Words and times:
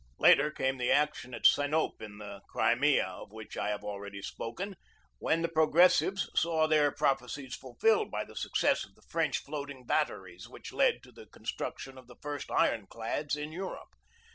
Later 0.17 0.49
came 0.49 0.79
the 0.79 0.91
action 0.91 1.35
at 1.35 1.45
Sinope 1.45 2.01
in 2.01 2.17
the 2.17 2.41
Crimea, 2.49 3.05
of 3.05 3.31
which 3.31 3.55
I 3.55 3.69
have 3.69 3.83
already 3.83 4.23
spoken, 4.23 4.75
when 5.19 5.43
the 5.43 5.47
progres 5.47 5.99
38 5.99 5.99
BEGINNING 5.99 6.09
OF 6.09 6.13
THE 6.15 6.17
CIVIL 6.39 6.53
WAR 6.53 6.63
39 6.67 6.67
sives 6.67 6.67
saw 6.67 6.67
their 6.67 6.91
prophecies 6.91 7.55
fulfilled 7.55 8.09
by 8.09 8.25
the 8.25 8.35
success 8.35 8.83
of 8.83 8.95
the 8.95 9.03
French 9.03 9.37
floating 9.43 9.85
batteries 9.85 10.49
which 10.49 10.73
led 10.73 11.03
to 11.03 11.11
the 11.11 11.27
con 11.27 11.45
struction 11.45 11.99
of 11.99 12.07
the 12.07 12.15
first 12.19 12.49
iron 12.49 12.87
clads 12.87 13.35
in 13.35 13.51
Europe. 13.51 13.89